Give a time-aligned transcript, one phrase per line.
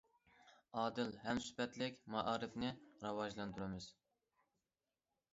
[0.83, 2.71] ئادىل ھەم سۈپەتلىك مائارىپنى
[3.03, 3.91] راۋاجلاندۇرىمىز.